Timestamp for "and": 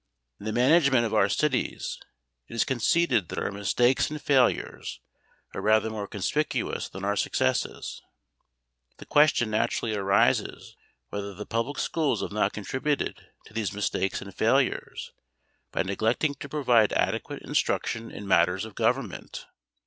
4.09-4.19, 14.23-14.33